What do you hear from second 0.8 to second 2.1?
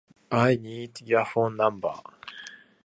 your phone number.